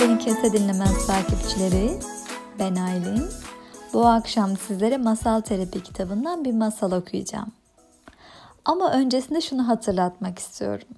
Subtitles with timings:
[0.00, 1.98] Beni Kese Dinlemez takipçileri.
[2.58, 3.24] Ben Aylin.
[3.92, 7.52] Bu akşam sizlere Masal Terapi kitabından bir masal okuyacağım.
[8.64, 10.88] Ama öncesinde şunu hatırlatmak istiyorum.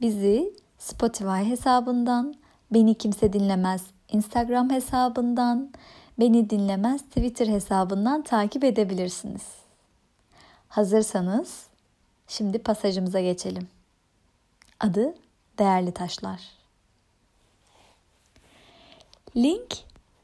[0.00, 2.34] Bizi Spotify hesabından,
[2.70, 5.72] Beni Kimse Dinlemez Instagram hesabından,
[6.18, 9.42] Beni Dinlemez Twitter hesabından takip edebilirsiniz.
[10.68, 11.66] Hazırsanız
[12.28, 13.68] şimdi pasajımıza geçelim.
[14.80, 15.14] Adı
[15.58, 16.63] Değerli Taşlar.
[19.36, 19.76] Link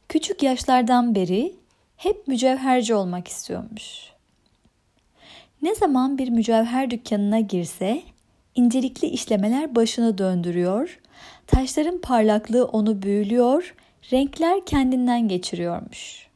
[0.09, 1.55] küçük yaşlardan beri
[1.97, 4.11] hep mücevherci olmak istiyormuş.
[5.63, 8.03] Ne zaman bir mücevher dükkanına girse
[8.55, 11.01] incelikli işlemeler başını döndürüyor,
[11.47, 13.75] taşların parlaklığı onu büyülüyor,
[14.13, 16.27] renkler kendinden geçiriyormuş.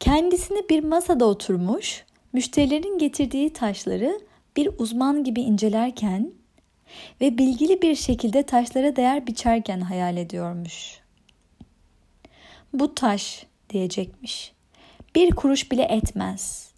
[0.00, 4.20] Kendisini bir masada oturmuş, müşterilerin getirdiği taşları
[4.56, 6.32] bir uzman gibi incelerken
[7.20, 10.97] ve bilgili bir şekilde taşlara değer biçerken hayal ediyormuş.
[12.72, 14.52] Bu taş diyecekmiş.
[15.14, 16.72] Bir kuruş bile etmez.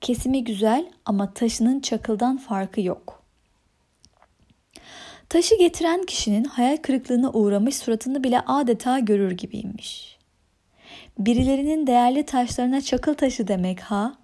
[0.00, 3.22] Kesimi güzel ama taşının çakıldan farkı yok.
[5.28, 10.18] Taşı getiren kişinin hayal kırıklığına uğramış suratını bile adeta görür gibiymiş.
[11.18, 14.18] Birilerinin değerli taşlarına çakıl taşı demek ha?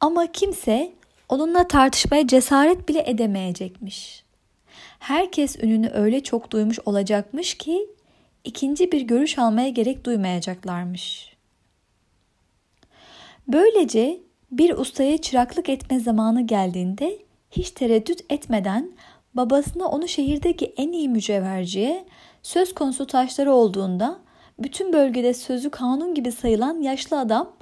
[0.00, 0.92] Ama kimse
[1.28, 4.24] onunla tartışmaya cesaret bile edemeyecekmiş.
[4.98, 7.86] Herkes ününü öyle çok duymuş olacakmış ki
[8.46, 11.36] ikinci bir görüş almaya gerek duymayacaklarmış.
[13.48, 17.18] Böylece bir ustaya çıraklık etme zamanı geldiğinde
[17.50, 18.92] hiç tereddüt etmeden
[19.34, 22.04] babasına onu şehirdeki en iyi mücevherciye
[22.42, 24.18] söz konusu taşları olduğunda
[24.58, 27.52] bütün bölgede sözü kanun gibi sayılan yaşlı adam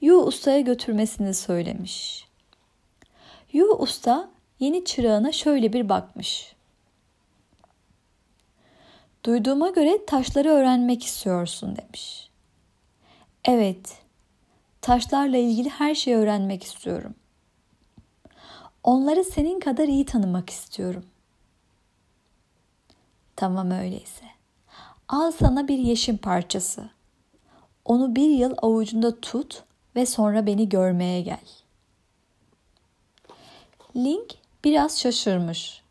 [0.00, 2.28] Yu ustaya götürmesini söylemiş.
[3.52, 4.28] Yu usta
[4.60, 6.54] yeni çırağına şöyle bir bakmış.
[9.24, 12.30] Duyduğuma göre taşları öğrenmek istiyorsun demiş.
[13.44, 13.98] Evet,
[14.80, 17.14] taşlarla ilgili her şeyi öğrenmek istiyorum.
[18.84, 21.04] Onları senin kadar iyi tanımak istiyorum.
[23.36, 24.24] Tamam öyleyse.
[25.08, 26.90] Al sana bir yeşim parçası.
[27.84, 29.62] Onu bir yıl avucunda tut
[29.96, 31.48] ve sonra beni görmeye gel.
[33.96, 34.34] Link
[34.64, 35.82] biraz şaşırmış.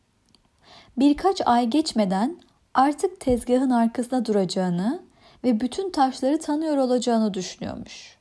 [0.98, 2.42] Birkaç ay geçmeden
[2.74, 5.04] artık tezgahın arkasında duracağını
[5.44, 8.18] ve bütün taşları tanıyor olacağını düşünüyormuş.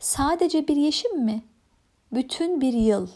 [0.00, 1.42] Sadece bir yeşim mi?
[2.12, 3.08] Bütün bir yıl.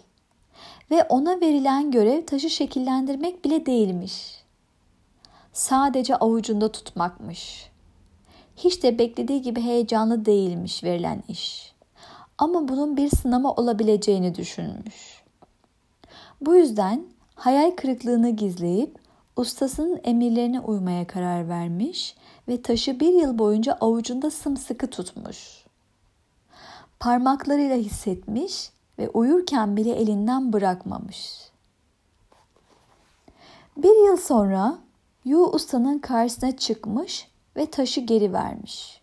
[0.91, 4.43] Ve ona verilen görev taşı şekillendirmek bile değilmiş
[5.53, 7.71] sadece avucunda tutmakmış.
[8.57, 11.73] Hiç de beklediği gibi heyecanlı değilmiş verilen iş.
[12.39, 15.23] Ama bunun bir sınama olabileceğini düşünmüş.
[16.41, 17.05] Bu yüzden
[17.35, 18.99] hayal kırıklığını gizleyip
[19.37, 22.17] ustasının emirlerine uymaya karar vermiş
[22.49, 25.65] ve taşı bir yıl boyunca avucunda sımsıkı tutmuş.
[27.01, 31.53] Parmaklarıyla hissetmiş ve uyurken bile elinden bırakmamış.
[33.77, 34.79] Bir yıl sonra
[35.25, 39.03] Yu ustanın karşısına çıkmış ve taşı geri vermiş.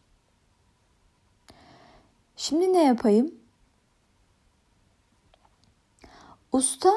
[2.35, 3.35] Şimdi ne yapayım?
[6.51, 6.93] Usta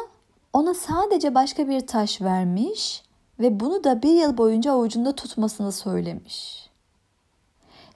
[0.52, 3.02] ona sadece başka bir taş vermiş
[3.42, 6.70] ve bunu da bir yıl boyunca avucunda tutmasını söylemiş.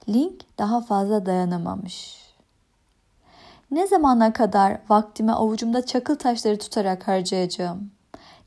[0.09, 2.17] Link daha fazla dayanamamış.
[3.71, 7.91] Ne zamana kadar vaktimi avucumda çakıl taşları tutarak harcayacağım?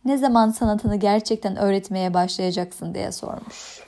[0.04, 3.86] ne zaman sanatını gerçekten öğretmeye başlayacaksın diye sormuş.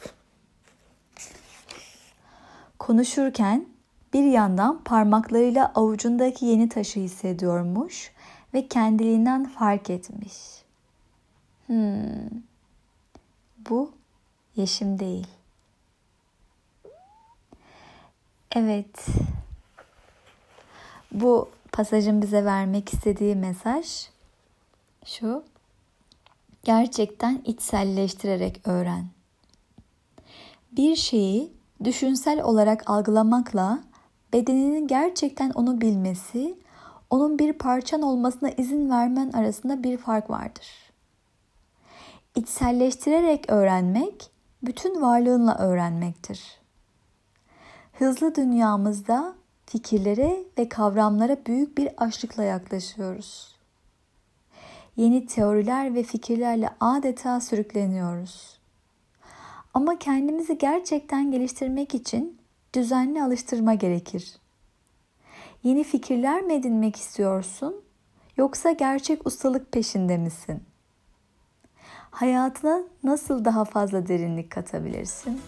[2.78, 3.66] Konuşurken
[4.12, 8.12] bir yandan parmaklarıyla avucundaki yeni taşı hissediyormuş
[8.54, 10.34] ve kendiliğinden fark etmiş.
[11.66, 12.28] Hmm,
[13.70, 13.92] bu
[14.56, 15.26] yeşim değil.
[18.56, 19.06] Evet,
[21.12, 24.08] bu pasajın bize vermek istediği mesaj
[25.04, 25.44] şu
[26.64, 29.06] gerçekten içselleştirerek öğren.
[30.72, 31.52] Bir şeyi
[31.84, 33.82] düşünsel olarak algılamakla
[34.32, 36.58] bedeninin gerçekten onu bilmesi,
[37.10, 40.91] onun bir parçan olmasına izin vermen arasında bir fark vardır.
[42.36, 44.30] İçselleştirerek öğrenmek,
[44.62, 46.60] bütün varlığınla öğrenmektir.
[47.92, 49.34] Hızlı dünyamızda
[49.66, 53.52] fikirlere ve kavramlara büyük bir açlıkla yaklaşıyoruz
[54.96, 58.58] yeni teoriler ve fikirlerle adeta sürükleniyoruz.
[59.74, 62.38] Ama kendimizi gerçekten geliştirmek için
[62.74, 64.36] düzenli alıştırma gerekir.
[65.62, 67.84] Yeni fikirler mi edinmek istiyorsun
[68.36, 70.62] yoksa gerçek ustalık peşinde misin?
[72.12, 75.40] Hayatına nasıl daha fazla derinlik katabilirsin?